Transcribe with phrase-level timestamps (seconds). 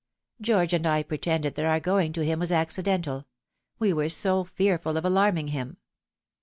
[0.41, 3.27] George and I pretended that our going to him was accidental
[3.77, 5.77] We were so fearful of alarming him."